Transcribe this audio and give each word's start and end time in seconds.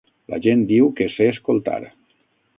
La 0.33 0.39
gent 0.45 0.63
diu 0.71 0.89
que 1.01 1.09
sé 1.17 1.29
escoltar. 1.35 1.79